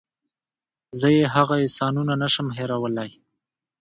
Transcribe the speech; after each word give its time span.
زه 0.99 1.07
یې 1.17 1.25
هغه 1.35 1.55
احسانونه 1.63 2.13
نشم 2.23 2.47
هېرولی. 2.57 3.09